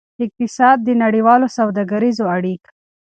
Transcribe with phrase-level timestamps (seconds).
[0.25, 2.63] اقتصاد د نړیوالو سوداګریزو اړیک